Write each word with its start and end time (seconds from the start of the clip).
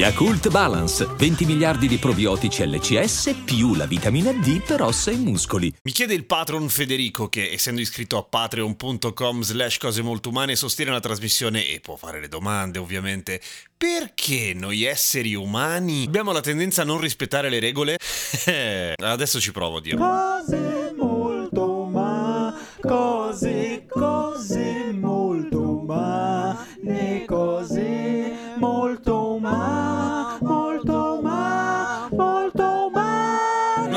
Yakult 0.00 0.48
Balance, 0.48 1.04
20 1.04 1.44
miliardi 1.44 1.86
di 1.86 1.98
probiotici 1.98 2.66
LCS 2.66 3.42
più 3.44 3.74
la 3.74 3.84
vitamina 3.84 4.32
D 4.32 4.62
per 4.62 4.80
ossa 4.80 5.10
e 5.10 5.16
muscoli. 5.16 5.70
Mi 5.82 5.92
chiede 5.92 6.14
il 6.14 6.24
patron 6.24 6.70
Federico 6.70 7.28
che, 7.28 7.50
essendo 7.52 7.82
iscritto 7.82 8.16
a 8.16 8.22
patreon.com 8.22 9.42
slash 9.42 9.76
cose 9.76 10.00
molto 10.00 10.30
umane, 10.30 10.56
sostiene 10.56 10.90
la 10.90 11.00
trasmissione 11.00 11.66
e 11.66 11.80
può 11.80 11.96
fare 11.96 12.18
le 12.18 12.28
domande, 12.28 12.78
ovviamente. 12.78 13.42
Perché 13.76 14.54
noi 14.54 14.84
esseri 14.84 15.34
umani 15.34 16.04
abbiamo 16.06 16.32
la 16.32 16.40
tendenza 16.40 16.80
a 16.80 16.86
non 16.86 16.98
rispettare 16.98 17.50
le 17.50 17.60
regole? 17.60 17.98
Adesso 18.96 19.38
ci 19.38 19.52
provo 19.52 19.76
a 19.76 19.80
dirlo. 19.82 20.06
Cose 20.06 20.69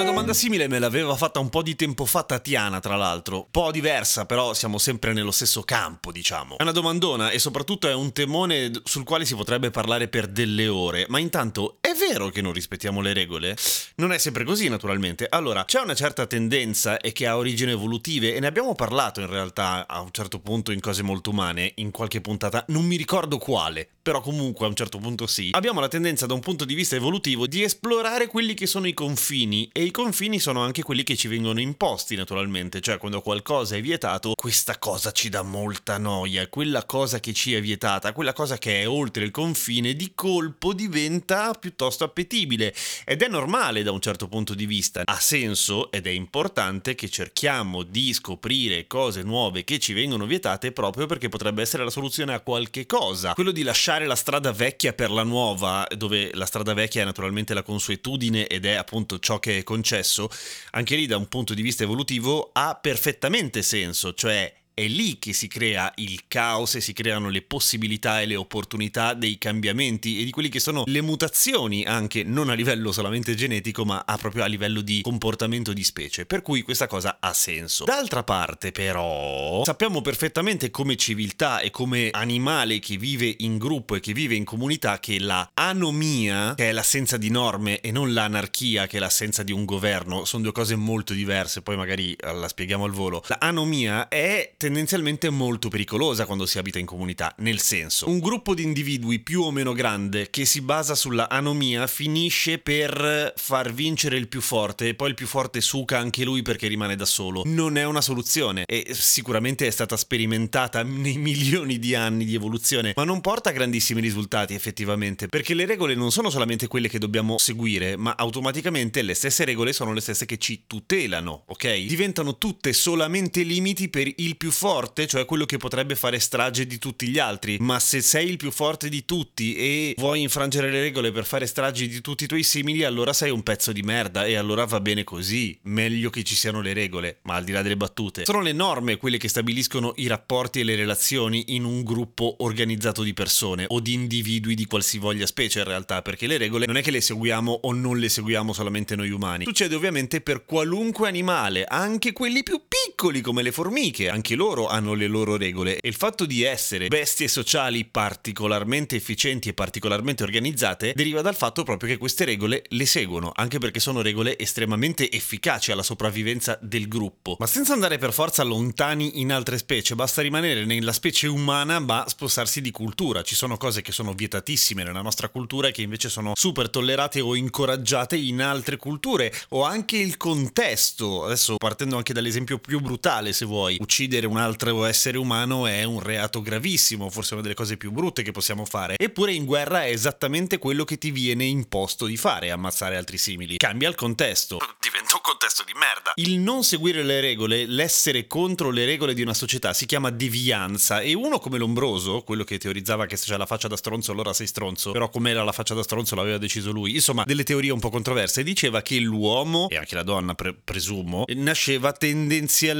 Una 0.03 0.11
domanda 0.11 0.33
simile 0.33 0.67
me 0.67 0.79
l'aveva 0.79 1.15
fatta 1.15 1.39
un 1.39 1.47
po' 1.47 1.61
di 1.61 1.77
tempo 1.77 2.03
fa 2.03 2.23
Tatiana, 2.23 2.81
tra 2.81 2.97
l'altro. 2.97 3.37
Un 3.37 3.45
po' 3.49 3.71
diversa, 3.71 4.25
però 4.25 4.53
siamo 4.53 4.77
sempre 4.77 5.13
nello 5.13 5.31
stesso 5.31 5.61
campo, 5.61 6.11
diciamo. 6.11 6.57
È 6.57 6.61
una 6.61 6.73
domandona 6.73 7.29
e 7.29 7.39
soprattutto 7.39 7.87
è 7.87 7.93
un 7.93 8.11
temone 8.11 8.69
sul 8.83 9.05
quale 9.05 9.23
si 9.23 9.33
potrebbe 9.33 9.71
parlare 9.71 10.09
per 10.09 10.27
delle 10.27 10.67
ore. 10.67 11.05
Ma 11.07 11.19
intanto, 11.19 11.77
vero 11.93 12.29
che 12.29 12.41
non 12.41 12.53
rispettiamo 12.53 13.01
le 13.01 13.13
regole? 13.13 13.55
Non 13.95 14.11
è 14.11 14.17
sempre 14.17 14.43
così, 14.43 14.69
naturalmente. 14.69 15.27
Allora, 15.29 15.65
c'è 15.65 15.79
una 15.79 15.93
certa 15.93 16.25
tendenza 16.25 16.97
e 16.97 17.11
che 17.11 17.27
ha 17.27 17.37
origini 17.37 17.71
evolutive 17.71 18.33
e 18.33 18.39
ne 18.39 18.47
abbiamo 18.47 18.73
parlato 18.73 19.19
in 19.19 19.27
realtà 19.27 19.85
a 19.87 20.01
un 20.01 20.09
certo 20.11 20.39
punto 20.39 20.71
in 20.71 20.79
cose 20.79 21.03
molto 21.03 21.29
umane, 21.29 21.73
in 21.75 21.91
qualche 21.91 22.21
puntata, 22.21 22.65
non 22.69 22.85
mi 22.85 22.95
ricordo 22.95 23.37
quale, 23.37 23.87
però 24.01 24.21
comunque 24.21 24.65
a 24.65 24.69
un 24.69 24.75
certo 24.75 24.97
punto 24.97 25.27
sì. 25.27 25.49
Abbiamo 25.51 25.79
la 25.79 25.87
tendenza 25.87 26.25
da 26.25 26.33
un 26.33 26.39
punto 26.39 26.65
di 26.65 26.73
vista 26.73 26.95
evolutivo 26.95 27.45
di 27.45 27.61
esplorare 27.61 28.27
quelli 28.27 28.53
che 28.53 28.65
sono 28.65 28.87
i 28.87 28.93
confini 28.93 29.69
e 29.71 29.83
i 29.83 29.91
confini 29.91 30.39
sono 30.39 30.61
anche 30.61 30.81
quelli 30.81 31.03
che 31.03 31.15
ci 31.15 31.27
vengono 31.27 31.59
imposti 31.59 32.15
naturalmente, 32.15 32.81
cioè 32.81 32.97
quando 32.97 33.21
qualcosa 33.21 33.75
è 33.75 33.81
vietato, 33.81 34.33
questa 34.35 34.79
cosa 34.79 35.11
ci 35.11 35.29
dà 35.29 35.43
molta 35.43 35.97
noia, 35.97 36.47
quella 36.47 36.85
cosa 36.85 37.19
che 37.19 37.33
ci 37.33 37.53
è 37.53 37.61
vietata, 37.61 38.13
quella 38.13 38.33
cosa 38.33 38.57
che 38.57 38.81
è 38.81 38.87
oltre 38.87 39.23
il 39.23 39.31
confine 39.31 39.95
di 39.95 40.13
colpo 40.15 40.73
diventa 40.73 41.53
piuttosto 41.53 41.82
appetibile 42.03 42.73
ed 43.05 43.21
è 43.21 43.27
normale 43.27 43.83
da 43.83 43.91
un 43.91 43.99
certo 43.99 44.27
punto 44.27 44.53
di 44.53 44.65
vista, 44.65 45.01
ha 45.03 45.19
senso 45.19 45.91
ed 45.91 46.07
è 46.07 46.11
importante 46.11 46.95
che 46.95 47.09
cerchiamo 47.09 47.83
di 47.83 48.13
scoprire 48.13 48.87
cose 48.87 49.23
nuove 49.23 49.63
che 49.63 49.79
ci 49.79 49.93
vengono 49.93 50.25
vietate 50.25 50.71
proprio 50.71 51.05
perché 51.05 51.29
potrebbe 51.29 51.61
essere 51.61 51.83
la 51.83 51.89
soluzione 51.89 52.33
a 52.33 52.39
qualche 52.39 52.85
cosa. 52.85 53.33
Quello 53.33 53.51
di 53.51 53.63
lasciare 53.63 54.05
la 54.05 54.15
strada 54.15 54.51
vecchia 54.51 54.93
per 54.93 55.11
la 55.11 55.23
nuova, 55.23 55.85
dove 55.95 56.31
la 56.33 56.45
strada 56.45 56.73
vecchia 56.73 57.01
è 57.01 57.05
naturalmente 57.05 57.53
la 57.53 57.63
consuetudine 57.63 58.47
ed 58.47 58.65
è 58.65 58.73
appunto 58.73 59.19
ciò 59.19 59.39
che 59.39 59.59
è 59.59 59.63
concesso, 59.63 60.29
anche 60.71 60.95
lì 60.95 61.05
da 61.05 61.17
un 61.17 61.27
punto 61.27 61.53
di 61.53 61.61
vista 61.61 61.83
evolutivo 61.83 62.49
ha 62.53 62.75
perfettamente 62.75 63.61
senso, 63.61 64.13
cioè 64.13 64.61
è 64.73 64.87
lì 64.87 65.19
che 65.19 65.33
si 65.33 65.47
crea 65.47 65.91
il 65.97 66.23
caos 66.27 66.75
e 66.75 66.81
si 66.81 66.93
creano 66.93 67.29
le 67.29 67.41
possibilità 67.43 68.21
e 68.21 68.25
le 68.25 68.35
opportunità 68.35 69.13
dei 69.13 69.37
cambiamenti 69.37 70.19
e 70.19 70.23
di 70.23 70.31
quelli 70.31 70.49
che 70.49 70.59
sono 70.59 70.83
le 70.85 71.01
mutazioni 71.01 71.83
anche 71.85 72.23
non 72.23 72.49
a 72.49 72.53
livello 72.53 72.91
solamente 72.91 73.35
genetico 73.35 73.85
ma 73.85 74.03
a 74.05 74.17
proprio 74.17 74.43
a 74.43 74.47
livello 74.47 74.81
di 74.81 75.01
comportamento 75.01 75.73
di 75.73 75.83
specie. 75.83 76.25
Per 76.25 76.41
cui 76.41 76.63
questa 76.63 76.87
cosa 76.87 77.17
ha 77.19 77.33
senso. 77.33 77.85
D'altra 77.85 78.23
parte 78.23 78.71
però 78.71 79.63
sappiamo 79.63 80.01
perfettamente 80.01 80.71
come 80.71 80.95
civiltà 80.95 81.59
e 81.59 81.69
come 81.69 82.09
animale 82.11 82.79
che 82.79 82.97
vive 82.97 83.33
in 83.39 83.57
gruppo 83.57 83.95
e 83.95 83.99
che 83.99 84.13
vive 84.13 84.35
in 84.35 84.43
comunità 84.43 84.99
che 84.99 85.19
la 85.19 85.51
anomia 85.53 86.55
che 86.55 86.69
è 86.69 86.71
l'assenza 86.71 87.17
di 87.17 87.29
norme 87.29 87.79
e 87.79 87.91
non 87.91 88.13
l'anarchia 88.13 88.87
che 88.87 88.97
è 88.97 88.99
l'assenza 88.99 89.43
di 89.43 89.51
un 89.51 89.65
governo 89.65 90.25
sono 90.25 90.43
due 90.43 90.51
cose 90.51 90.75
molto 90.75 91.13
diverse 91.13 91.61
poi 91.61 91.77
magari 91.77 92.13
eh, 92.13 92.33
la 92.33 92.47
spieghiamo 92.47 92.85
al 92.85 92.91
volo. 92.91 93.23
La 93.27 93.37
anomia 93.39 94.07
è 94.07 94.53
tendenzialmente 94.63 95.29
molto 95.29 95.67
pericolosa 95.67 96.25
quando 96.25 96.45
si 96.45 96.57
abita 96.57 96.79
in 96.79 96.85
comunità, 96.85 97.35
nel 97.39 97.59
senso, 97.59 98.07
un 98.07 98.19
gruppo 98.19 98.53
di 98.53 98.63
individui 98.63 99.19
più 99.19 99.41
o 99.41 99.51
meno 99.51 99.73
grande 99.73 100.29
che 100.29 100.45
si 100.45 100.61
basa 100.61 100.95
sulla 100.95 101.27
anomia 101.27 101.85
finisce 101.85 102.59
per 102.59 103.33
far 103.35 103.73
vincere 103.73 104.15
il 104.15 104.29
più 104.29 104.39
forte 104.39 104.87
e 104.87 104.93
poi 104.93 105.09
il 105.09 105.15
più 105.15 105.27
forte 105.27 105.59
suca 105.59 105.97
anche 105.97 106.23
lui 106.23 106.43
perché 106.43 106.67
rimane 106.67 106.95
da 106.95 107.03
solo. 107.03 107.41
Non 107.43 107.75
è 107.75 107.83
una 107.83 107.99
soluzione 107.99 108.63
e 108.65 108.87
sicuramente 108.91 109.67
è 109.67 109.69
stata 109.69 109.97
sperimentata 109.97 110.81
nei 110.81 111.17
milioni 111.17 111.77
di 111.77 111.93
anni 111.93 112.23
di 112.23 112.33
evoluzione, 112.33 112.93
ma 112.95 113.03
non 113.03 113.19
porta 113.19 113.49
a 113.49 113.51
grandissimi 113.51 113.99
risultati 113.99 114.53
effettivamente, 114.53 115.27
perché 115.27 115.53
le 115.55 115.65
regole 115.65 115.93
non 115.93 116.09
sono 116.09 116.29
solamente 116.29 116.67
quelle 116.67 116.87
che 116.87 116.99
dobbiamo 116.99 117.37
seguire, 117.37 117.97
ma 117.97 118.15
automaticamente 118.15 119.01
le 119.01 119.13
stesse 119.13 119.43
regole 119.43 119.73
sono 119.73 119.91
le 119.91 119.99
stesse 119.99 120.25
che 120.25 120.37
ci 120.37 120.63
tutelano, 120.67 121.43
ok? 121.47 121.79
Diventano 121.79 122.37
tutte 122.37 122.71
solamente 122.71 123.41
limiti 123.41 123.89
per 123.89 124.09
il 124.15 124.37
più 124.37 124.51
forte, 124.53 125.07
cioè 125.07 125.25
quello 125.25 125.45
che 125.45 125.57
potrebbe 125.57 125.95
fare 125.95 126.19
strage 126.19 126.65
di 126.65 126.77
tutti 126.77 127.07
gli 127.07 127.19
altri. 127.19 127.57
Ma 127.59 127.79
se 127.79 128.01
sei 128.01 128.29
il 128.29 128.37
più 128.37 128.51
forte 128.51 128.89
di 128.89 129.05
tutti 129.05 129.55
e 129.55 129.93
vuoi 129.97 130.21
infrangere 130.21 130.71
le 130.71 130.81
regole 130.81 131.11
per 131.11 131.25
fare 131.25 131.45
stragi 131.45 131.87
di 131.87 132.01
tutti 132.01 132.23
i 132.23 132.27
tuoi 132.27 132.43
simili, 132.43 132.83
allora 132.83 133.13
sei 133.13 133.31
un 133.31 133.43
pezzo 133.43 133.71
di 133.71 133.81
merda 133.81 134.25
e 134.25 134.35
allora 134.35 134.65
va 134.65 134.79
bene 134.79 135.03
così. 135.03 135.57
Meglio 135.63 136.09
che 136.09 136.23
ci 136.23 136.35
siano 136.35 136.61
le 136.61 136.73
regole, 136.73 137.19
ma 137.23 137.35
al 137.35 137.43
di 137.43 137.51
là 137.51 137.61
delle 137.61 137.77
battute. 137.77 138.25
Sono 138.25 138.41
le 138.41 138.53
norme 138.53 138.97
quelle 138.97 139.17
che 139.17 139.27
stabiliscono 139.27 139.93
i 139.97 140.07
rapporti 140.07 140.59
e 140.59 140.63
le 140.63 140.75
relazioni 140.75 141.55
in 141.55 141.63
un 141.63 141.83
gruppo 141.83 142.35
organizzato 142.39 143.03
di 143.03 143.13
persone 143.13 143.65
o 143.67 143.79
di 143.79 143.93
individui 143.93 144.55
di 144.55 144.65
qualsivoglia 144.65 145.25
specie 145.25 145.59
in 145.59 145.65
realtà, 145.65 146.01
perché 146.01 146.27
le 146.27 146.37
regole 146.37 146.65
non 146.65 146.77
è 146.77 146.81
che 146.81 146.91
le 146.91 147.01
seguiamo 147.01 147.59
o 147.63 147.73
non 147.73 147.97
le 147.97 148.09
seguiamo 148.09 148.53
solamente 148.53 148.95
noi 148.95 149.09
umani. 149.09 149.45
Succede 149.45 149.75
ovviamente 149.75 150.21
per 150.21 150.45
qualunque 150.45 151.07
animale, 151.07 151.65
anche 151.65 152.11
quelli 152.11 152.43
più 152.43 152.61
piccoli 153.03 153.19
come 153.19 153.41
le 153.41 153.51
formiche, 153.51 154.07
anche 154.07 154.33
loro 154.33 154.67
hanno 154.67 154.93
le 154.93 155.07
loro 155.07 155.35
regole 155.35 155.77
e 155.77 155.89
il 155.89 155.95
fatto 155.95 156.25
di 156.25 156.43
essere 156.43 156.87
bestie 156.87 157.27
sociali 157.27 157.83
particolarmente 157.83 158.95
efficienti 158.95 159.49
e 159.49 159.53
particolarmente 159.53 160.23
organizzate 160.23 160.93
deriva 160.95 161.21
dal 161.21 161.35
fatto 161.35 161.63
proprio 161.63 161.89
che 161.89 161.97
queste 161.97 162.23
regole 162.23 162.63
le 162.69 162.85
seguono, 162.85 163.33
anche 163.35 163.57
perché 163.57 163.81
sono 163.81 164.01
regole 164.01 164.39
estremamente 164.39 165.11
efficaci 165.11 165.73
alla 165.73 165.83
sopravvivenza 165.83 166.57
del 166.61 166.87
gruppo. 166.87 167.35
Ma 167.39 167.45
senza 167.45 167.73
andare 167.73 167.97
per 167.97 168.13
forza 168.13 168.41
lontani 168.43 169.19
in 169.19 169.33
altre 169.33 169.57
specie, 169.57 169.95
basta 169.95 170.21
rimanere 170.21 170.63
nella 170.63 170.93
specie 170.93 171.27
umana 171.27 171.79
ma 171.79 172.05
spostarsi 172.07 172.61
di 172.61 172.71
cultura. 172.71 173.21
Ci 173.21 173.35
sono 173.35 173.57
cose 173.57 173.81
che 173.81 173.91
sono 173.91 174.13
vietatissime 174.13 174.85
nella 174.85 175.01
nostra 175.01 175.27
cultura 175.27 175.67
e 175.67 175.71
che 175.73 175.81
invece 175.81 176.07
sono 176.07 176.31
super 176.35 176.69
tollerate 176.69 177.19
o 177.19 177.35
incoraggiate 177.35 178.15
in 178.15 178.41
altre 178.41 178.77
culture 178.77 179.33
o 179.49 179.65
anche 179.65 179.97
il 179.97 180.15
contesto. 180.15 181.25
Adesso 181.25 181.57
partendo 181.57 181.97
anche 181.97 182.13
dall'esempio 182.13 182.59
più 182.59 182.79
brutale 182.93 183.33
se 183.33 183.45
vuoi, 183.45 183.77
uccidere 183.79 184.27
un 184.27 184.37
altro 184.37 184.85
essere 184.85 185.17
umano 185.17 185.65
è 185.65 185.83
un 185.83 185.99
reato 185.99 186.41
gravissimo, 186.41 187.09
forse 187.09 187.33
una 187.33 187.41
delle 187.41 187.55
cose 187.55 187.75
più 187.75 187.91
brutte 187.91 188.21
che 188.21 188.31
possiamo 188.31 188.65
fare. 188.65 188.97
Eppure 188.99 189.33
in 189.33 189.45
guerra 189.45 189.83
è 189.85 189.89
esattamente 189.89 190.59
quello 190.59 190.83
che 190.83 190.99
ti 190.99 191.09
viene 191.09 191.43
imposto 191.45 192.05
di 192.05 192.17
fare, 192.17 192.51
ammazzare 192.51 192.95
altri 192.95 193.17
simili. 193.17 193.57
Cambia 193.57 193.89
il 193.89 193.95
contesto. 193.95 194.59
Diventa 194.79 195.15
un 195.15 195.21
contesto 195.23 195.63
di 195.63 195.73
merda. 195.73 196.11
Il 196.15 196.37
non 196.37 196.63
seguire 196.63 197.01
le 197.01 197.19
regole, 197.19 197.65
l'essere 197.65 198.27
contro 198.27 198.69
le 198.69 198.85
regole 198.85 199.15
di 199.15 199.23
una 199.23 199.33
società 199.33 199.73
si 199.73 199.87
chiama 199.87 200.11
devianza 200.11 201.01
e 201.01 201.15
uno 201.15 201.39
come 201.39 201.57
Lombroso, 201.57 202.21
quello 202.21 202.43
che 202.43 202.59
teorizzava 202.59 203.07
che 203.07 203.17
se 203.17 203.25
c'è 203.25 203.37
la 203.37 203.47
faccia 203.47 203.67
da 203.67 203.75
stronzo 203.77 204.11
allora 204.11 204.33
sei 204.33 204.45
stronzo, 204.45 204.91
però 204.91 205.09
com'era 205.09 205.43
la 205.43 205.51
faccia 205.51 205.73
da 205.73 205.81
stronzo 205.81 206.13
l'aveva 206.13 206.37
deciso 206.37 206.71
lui. 206.71 206.93
Insomma, 206.93 207.23
delle 207.25 207.43
teorie 207.43 207.71
un 207.71 207.79
po' 207.79 207.89
controverse, 207.89 208.43
diceva 208.43 208.83
che 208.83 208.99
l'uomo, 208.99 209.67
e 209.69 209.77
anche 209.77 209.95
la 209.95 210.03
donna 210.03 210.35
pre- 210.35 210.53
presumo, 210.53 211.23
nasceva 211.29 211.91
tendenzialmente 211.91 212.72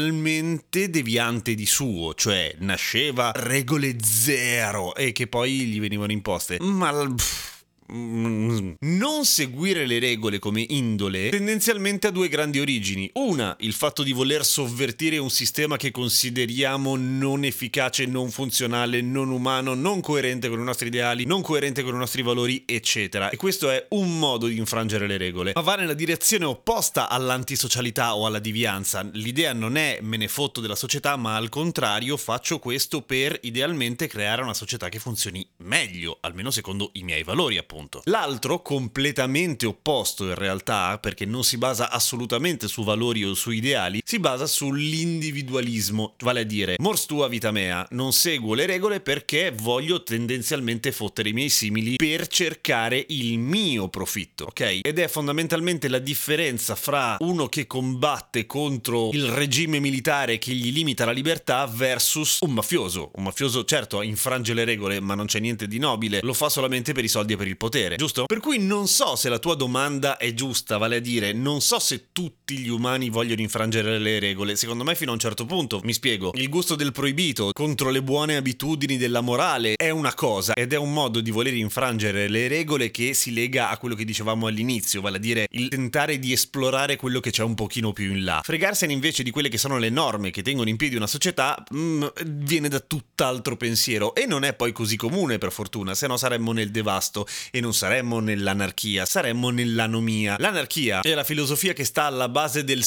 deviante 0.89 1.55
di 1.55 1.65
suo, 1.65 2.13
cioè 2.13 2.55
nasceva 2.59 3.31
regole 3.35 3.95
zero 4.01 4.95
e 4.95 5.11
che 5.11 5.27
poi 5.27 5.65
gli 5.65 5.79
venivano 5.79 6.11
imposte. 6.11 6.57
Ma 6.59 6.91
pff, 6.91 7.52
non 7.87 9.25
seguire 9.25 9.85
le 9.85 9.99
regole 9.99 10.39
come 10.39 10.65
indole 10.67 11.29
tendenzialmente 11.29 12.07
ha 12.07 12.11
due 12.11 12.29
grandi 12.29 12.59
origini. 12.59 13.09
Una, 13.13 13.55
il 13.59 13.73
fatto 13.73 14.03
di 14.03 14.13
voler 14.13 14.45
sovvertire 14.45 15.17
un 15.17 15.29
sistema 15.29 15.77
che 15.77 15.91
consideriamo 15.91 16.95
non 16.95 17.43
efficace, 17.43 18.05
non 18.05 18.31
funzionale, 18.31 19.01
non 19.01 19.29
umano, 19.29 19.73
non 19.73 20.01
coerente 20.01 20.49
con 20.49 20.59
i 20.59 20.63
nostri 20.63 20.87
ideali, 20.87 21.25
non 21.25 21.41
coerente 21.41 21.83
con 21.83 21.95
i 21.95 21.97
nostri 21.97 22.21
valori, 22.21 22.63
eccetera. 22.65 23.29
E 23.29 23.35
questo 23.35 23.69
è 23.69 23.85
un 23.89 24.17
modo 24.17 24.47
di 24.47 24.57
infrangere 24.57 25.07
le 25.07 25.17
regole, 25.17 25.51
ma 25.55 25.61
va 25.61 25.75
nella 25.75 25.93
direzione 25.93 26.45
opposta 26.45 27.09
all'antisocialità 27.09 28.15
o 28.15 28.25
alla 28.25 28.39
divianza. 28.39 29.07
L'idea 29.13 29.53
non 29.53 29.75
è 29.75 29.99
me 30.01 30.17
ne 30.17 30.27
fotto 30.27 30.61
della 30.61 30.75
società, 30.75 31.15
ma 31.15 31.35
al 31.35 31.49
contrario 31.49 32.17
faccio 32.17 32.59
questo 32.59 33.01
per 33.01 33.37
idealmente 33.41 34.07
creare 34.07 34.41
una 34.41 34.53
società 34.53 34.89
che 34.89 34.99
funzioni 34.99 35.45
meglio, 35.57 36.17
almeno 36.21 36.51
secondo 36.51 36.89
i 36.93 37.03
miei 37.03 37.23
valori, 37.23 37.57
appunto 37.57 37.72
appunto. 37.73 38.01
L'altro, 38.05 38.61
completamente 38.61 39.65
opposto 39.65 40.25
in 40.25 40.35
realtà, 40.35 40.99
perché 40.99 41.25
non 41.25 41.43
si 41.43 41.57
basa 41.57 41.89
assolutamente 41.89 42.67
su 42.67 42.83
valori 42.83 43.23
o 43.23 43.33
su 43.33 43.49
ideali, 43.49 44.01
si 44.05 44.19
basa 44.19 44.45
sull'individualismo, 44.45 46.15
vale 46.19 46.41
a 46.41 46.43
dire, 46.43 46.75
mors 46.77 47.05
tua 47.05 47.27
vita 47.27 47.51
mea, 47.51 47.85
non 47.91 48.13
seguo 48.13 48.53
le 48.53 48.67
regole 48.67 48.99
perché 48.99 49.51
voglio 49.55 50.03
tendenzialmente 50.03 50.91
fottere 50.91 51.29
i 51.29 51.33
miei 51.33 51.49
simili 51.49 51.95
per 51.95 52.27
cercare 52.27 53.03
il 53.09 53.39
mio 53.39 53.89
profitto, 53.89 54.45
ok? 54.45 54.79
Ed 54.83 54.99
è 54.99 55.07
fondamentalmente 55.07 55.87
la 55.87 55.99
differenza 55.99 56.75
fra 56.75 57.17
uno 57.19 57.47
che 57.47 57.65
combatte 57.65 58.45
contro 58.45 59.09
il 59.11 59.25
regime 59.25 59.79
militare 59.79 60.37
che 60.37 60.51
gli 60.53 60.71
limita 60.71 61.05
la 61.05 61.11
libertà 61.11 61.65
versus 61.65 62.37
un 62.41 62.51
mafioso. 62.51 63.11
Un 63.15 63.23
mafioso 63.23 63.65
certo 63.65 64.01
infrange 64.01 64.53
le 64.53 64.63
regole, 64.63 64.99
ma 64.99 65.15
non 65.15 65.25
c'è 65.25 65.39
niente 65.39 65.67
di 65.67 65.79
nobile, 65.79 66.19
lo 66.21 66.33
fa 66.33 66.49
solamente 66.49 66.93
per 66.93 67.03
i 67.03 67.07
soldi 67.07 67.33
e 67.33 67.37
per 67.37 67.47
il 67.47 67.57
potere, 67.63 67.95
giusto? 67.95 68.25
Per 68.25 68.41
cui 68.41 68.59
non 68.59 68.87
so 68.89 69.15
se 69.15 69.29
la 69.29 69.39
tua 69.39 69.55
domanda 69.55 70.17
è 70.17 70.33
giusta, 70.33 70.77
vale 70.77 70.97
a 70.97 70.99
dire, 70.99 71.31
non 71.31 71.61
so 71.61 71.79
se 71.79 72.07
tutti 72.11 72.57
gli 72.57 72.67
umani 72.67 73.09
vogliono 73.09 73.39
infrangere 73.39 73.99
le 73.99 74.19
regole, 74.19 74.57
secondo 74.57 74.83
me 74.83 74.95
fino 74.95 75.11
a 75.11 75.13
un 75.13 75.19
certo 75.19 75.45
punto, 75.45 75.79
mi 75.83 75.93
spiego, 75.93 76.31
il 76.33 76.49
gusto 76.49 76.75
del 76.75 76.91
proibito 76.91 77.51
contro 77.53 77.89
le 77.89 78.03
buone 78.03 78.35
abitudini 78.35 78.97
della 78.97 79.21
morale 79.21 79.75
è 79.77 79.91
una 79.91 80.13
cosa 80.13 80.53
ed 80.55 80.73
è 80.73 80.75
un 80.75 80.91
modo 80.91 81.21
di 81.21 81.31
voler 81.31 81.53
infrangere 81.53 82.27
le 82.27 82.49
regole 82.49 82.91
che 82.91 83.13
si 83.13 83.33
lega 83.33 83.69
a 83.69 83.77
quello 83.77 83.95
che 83.95 84.03
dicevamo 84.03 84.47
all'inizio, 84.47 84.99
vale 84.99 85.15
a 85.15 85.21
dire 85.21 85.47
il 85.51 85.69
tentare 85.69 86.19
di 86.19 86.33
esplorare 86.33 86.97
quello 86.97 87.21
che 87.21 87.31
c'è 87.31 87.43
un 87.43 87.55
pochino 87.55 87.93
più 87.93 88.11
in 88.11 88.25
là. 88.25 88.41
Fregarsene 88.43 88.91
invece 88.91 89.23
di 89.23 89.31
quelle 89.31 89.47
che 89.47 89.57
sono 89.57 89.77
le 89.77 89.89
norme 89.89 90.31
che 90.31 90.41
tengono 90.41 90.67
in 90.67 90.75
piedi 90.75 90.97
una 90.97 91.07
società 91.07 91.63
mm, 91.73 92.03
viene 92.25 92.67
da 92.67 92.81
tutt'altro 92.81 93.55
pensiero 93.55 94.15
e 94.15 94.25
non 94.25 94.43
è 94.43 94.53
poi 94.53 94.73
così 94.73 94.97
comune 94.97 95.37
per 95.37 95.53
fortuna, 95.53 95.95
se 95.95 96.07
no 96.07 96.17
saremmo 96.17 96.51
nel 96.51 96.71
devasto 96.71 97.25
e 97.55 97.61
non 97.61 97.75
saremmo 97.75 98.19
nell'anarchia, 98.19 99.05
saremmo 99.05 99.51
nell'anomia. 99.51 100.37
L'anarchia 100.39 101.01
è 101.01 101.13
la 101.13 101.23
filosofia 101.23 101.73
che 101.73 101.83
sta 101.83 102.05
alla 102.05 102.27
base 102.27 102.63
del 102.63 102.83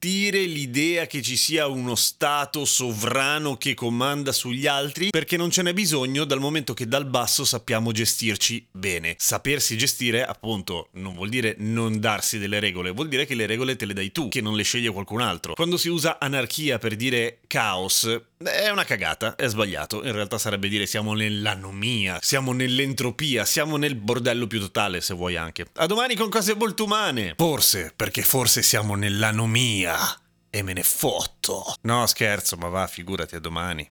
sovvertire 0.00 0.44
l'idea 0.46 1.06
che 1.06 1.20
ci 1.20 1.36
sia 1.36 1.66
uno 1.66 1.94
Stato 1.94 2.64
sovrano 2.64 3.58
che 3.58 3.74
comanda 3.74 4.32
sugli 4.32 4.66
altri, 4.66 5.10
perché 5.10 5.36
non 5.36 5.50
ce 5.50 5.60
n'è 5.60 5.74
bisogno 5.74 6.24
dal 6.24 6.40
momento 6.40 6.72
che 6.72 6.88
dal 6.88 7.04
basso 7.04 7.44
sappiamo 7.44 7.92
gestirci 7.92 8.66
bene. 8.70 9.14
Sapersi 9.18 9.76
gestire, 9.76 10.24
appunto, 10.24 10.88
non 10.92 11.14
vuol 11.14 11.28
dire 11.28 11.54
non 11.58 12.00
darsi 12.00 12.38
delle 12.38 12.60
regole, 12.60 12.92
vuol 12.92 13.08
dire 13.08 13.26
che 13.26 13.34
le 13.34 13.44
regole 13.44 13.76
te 13.76 13.84
le 13.84 13.92
dai 13.92 14.10
tu, 14.10 14.28
che 14.28 14.40
non 14.40 14.56
le 14.56 14.62
sceglie 14.62 14.90
qualcun 14.90 15.20
altro. 15.20 15.52
Quando 15.52 15.76
si 15.76 15.88
usa 15.88 16.18
anarchia 16.18 16.78
per 16.78 16.96
dire 16.96 17.40
caos, 17.46 18.08
è 18.38 18.70
una 18.70 18.84
cagata, 18.84 19.34
è 19.36 19.48
sbagliato. 19.48 20.02
In 20.02 20.12
realtà 20.12 20.38
sarebbe 20.38 20.68
dire 20.68 20.86
siamo 20.86 21.12
nell'anomia, 21.12 22.18
siamo 22.22 22.52
nell'entropia, 22.52 23.44
siamo 23.44 23.76
nel 23.76 23.96
bordello 23.96 24.46
più 24.46 24.60
totale, 24.60 25.02
se 25.02 25.12
vuoi 25.12 25.36
anche. 25.36 25.66
A 25.74 25.84
domani 25.86 26.14
con 26.14 26.30
cose 26.30 26.54
molto 26.54 26.84
umane. 26.84 27.34
Forse, 27.36 27.92
perché 27.94 28.22
forse 28.22 28.62
siamo 28.62 28.94
nell'anomia. 28.94 29.89
E 30.50 30.62
me 30.62 30.72
ne 30.72 30.82
fotto. 30.82 31.74
No, 31.82 32.06
scherzo, 32.06 32.56
ma 32.56 32.68
va, 32.68 32.86
figurati 32.86 33.36
a 33.36 33.40
domani. 33.40 33.88